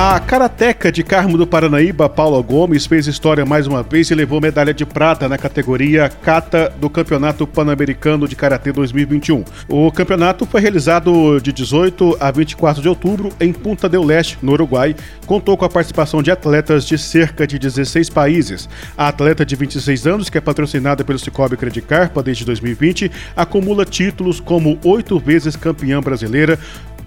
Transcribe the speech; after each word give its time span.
A 0.00 0.20
karateca 0.20 0.92
de 0.92 1.02
Carmo 1.02 1.36
do 1.36 1.44
Paranaíba, 1.44 2.08
Paula 2.08 2.40
Gomes, 2.40 2.86
fez 2.86 3.08
história 3.08 3.44
mais 3.44 3.66
uma 3.66 3.82
vez 3.82 4.08
e 4.08 4.14
levou 4.14 4.40
medalha 4.40 4.72
de 4.72 4.86
prata 4.86 5.28
na 5.28 5.36
categoria 5.36 6.08
kata 6.08 6.72
do 6.80 6.88
Campeonato 6.88 7.44
Pan-Americano 7.48 8.28
de 8.28 8.36
Karatê 8.36 8.70
2021. 8.70 9.44
O 9.68 9.90
campeonato 9.90 10.46
foi 10.46 10.60
realizado 10.60 11.40
de 11.40 11.52
18 11.52 12.16
a 12.20 12.30
24 12.30 12.80
de 12.80 12.88
outubro 12.88 13.30
em 13.40 13.52
Punta 13.52 13.88
del 13.88 14.04
Leste, 14.04 14.38
no 14.40 14.52
Uruguai. 14.52 14.94
Contou 15.26 15.56
com 15.56 15.64
a 15.64 15.68
participação 15.68 16.22
de 16.22 16.30
atletas 16.30 16.84
de 16.84 16.96
cerca 16.96 17.44
de 17.44 17.58
16 17.58 18.08
países. 18.08 18.68
A 18.96 19.08
atleta 19.08 19.44
de 19.44 19.56
26 19.56 20.06
anos, 20.06 20.30
que 20.30 20.38
é 20.38 20.40
patrocinada 20.40 21.02
pelo 21.02 21.18
Cicobi 21.18 21.56
Credit 21.56 21.84
Carpa 21.84 22.22
desde 22.22 22.44
2020, 22.44 23.10
acumula 23.34 23.84
títulos 23.84 24.38
como 24.38 24.78
oito 24.84 25.18
vezes 25.18 25.56
campeã 25.56 26.00
brasileira, 26.00 26.56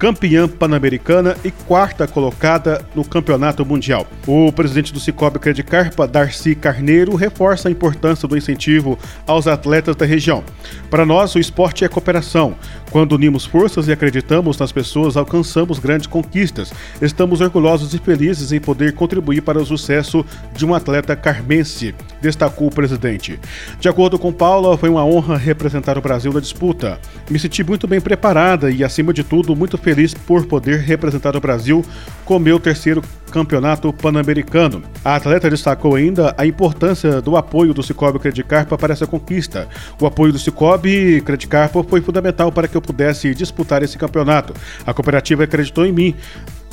campeã 0.02 0.48
pan-americana 0.48 1.38
e 1.46 1.52
quarta 1.52 2.08
colocada 2.08 2.84
no 2.96 3.06
Campeonato 3.06 3.64
Mundial. 3.64 4.08
O 4.26 4.52
presidente 4.52 4.92
do 4.92 5.00
Cicobi 5.00 5.38
Credit 5.38 5.62
Carpa, 5.62 6.08
Darcy 6.08 6.56
Carneiro, 6.56 7.14
reforça 7.14 7.70
a 7.70 7.72
importância 7.72 8.28
do 8.28 8.36
incentivo 8.36 8.98
aos 9.28 9.46
atletas 9.46 9.96
da 9.96 10.04
região. 10.04 10.44
Para 10.90 11.06
nós, 11.06 11.36
o 11.36 11.40
esporte 11.40 11.86
é 11.86 11.88
cooperação. 11.88 12.56
Quando 12.90 13.12
unimos 13.14 13.46
forças 13.46 13.88
e 13.88 13.92
acreditamos 13.92 14.58
nas 14.58 14.72
pessoas, 14.72 15.16
alcançamos 15.16 15.78
grandes 15.78 16.08
conquistas. 16.08 16.74
Estamos 17.00 17.40
orgulhosos 17.40 17.94
e 17.94 18.00
felizes 18.00 18.52
em 18.52 18.60
poder 18.60 18.94
contribuir 18.94 19.42
para 19.42 19.60
o 19.60 19.66
sucesso 19.66 20.26
de 20.52 20.66
um 20.66 20.74
atleta 20.74 21.16
carmense, 21.16 21.94
destacou 22.20 22.68
o 22.68 22.74
presidente. 22.74 23.40
De 23.80 23.88
acordo 23.88 24.18
com 24.18 24.34
Paula, 24.34 24.76
foi 24.80 24.90
uma 24.90 25.06
honra 25.06 25.38
representar 25.38 25.96
o 25.96 26.02
Brasil 26.02 26.34
na 26.34 26.40
disputa. 26.40 27.00
Me 27.30 27.38
senti 27.38 27.64
muito 27.64 27.88
bem 27.88 28.02
preparada 28.02 28.72
e, 28.72 28.84
acima 28.84 29.14
de 29.14 29.24
tudo, 29.24 29.56
muito 29.56 29.78
feliz 29.78 29.91
feliz 29.92 30.14
por 30.14 30.46
poder 30.46 30.80
representar 30.80 31.36
o 31.36 31.42
Brasil 31.42 31.84
com 32.24 32.40
meu 32.40 32.58
terceiro 32.58 33.04
campeonato 33.30 33.92
pan-americano. 33.92 34.84
A 35.04 35.16
atleta 35.16 35.50
destacou 35.50 35.96
ainda 35.96 36.34
a 36.38 36.46
importância 36.46 37.22
do 37.22 37.36
apoio 37.36 37.74
do 37.74 37.84
Cicobi 37.84 38.18
Credicarpa 38.18 38.78
para 38.78 38.94
essa 38.94 39.06
conquista. 39.06 39.68
O 40.00 40.06
apoio 40.06 40.32
do 40.32 40.40
Cicobi 40.40 41.22
Credicarpa 41.26 41.84
foi 41.84 42.00
fundamental 42.00 42.52
para 42.54 42.70
que 42.70 42.78
eu 42.78 42.82
pudesse 42.82 43.36
disputar 43.36 43.84
esse 43.84 43.98
campeonato. 43.98 44.54
A 44.86 44.94
cooperativa 44.94 45.44
acreditou 45.44 45.86
em 45.86 45.92
mim 45.92 46.16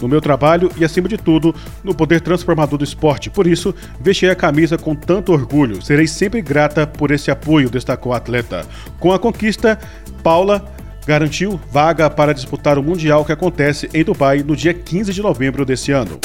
no 0.00 0.06
meu 0.06 0.20
trabalho 0.20 0.70
e, 0.76 0.84
acima 0.84 1.08
de 1.08 1.16
tudo, 1.16 1.52
no 1.82 1.92
poder 1.92 2.20
transformador 2.20 2.78
do 2.78 2.84
esporte. 2.84 3.30
Por 3.30 3.48
isso, 3.48 3.74
vesti 4.00 4.26
a 4.26 4.36
camisa 4.36 4.78
com 4.78 4.94
tanto 4.94 5.32
orgulho. 5.32 5.82
Serei 5.82 6.06
sempre 6.06 6.40
grata 6.40 6.86
por 6.86 7.10
esse 7.10 7.32
apoio, 7.32 7.68
destacou 7.68 8.12
a 8.12 8.18
atleta. 8.18 8.64
Com 9.00 9.12
a 9.12 9.18
conquista, 9.18 9.76
Paula 10.22 10.77
garantiu 11.08 11.58
vaga 11.72 12.10
para 12.10 12.34
disputar 12.34 12.78
o 12.78 12.82
Mundial 12.82 13.24
que 13.24 13.32
acontece 13.32 13.88
em 13.94 14.04
Dubai 14.04 14.44
no 14.46 14.54
dia 14.54 14.74
15 14.74 15.10
de 15.10 15.22
novembro 15.22 15.64
desse 15.64 15.90
ano. 15.90 16.20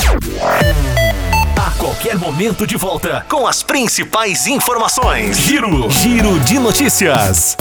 A 1.56 1.72
qualquer 1.80 2.18
momento 2.18 2.68
de 2.68 2.76
volta 2.76 3.26
com 3.30 3.48
as 3.48 3.64
principais 3.64 4.46
informações. 4.46 5.38
Giro, 5.38 5.90
Giro 5.90 6.38
de 6.42 6.60
notícias. 6.60 7.56